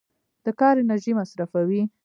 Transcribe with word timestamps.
د 0.45 0.47
کار 0.59 0.75
انرژي 0.83 1.11
مصرفوي. 1.19 1.81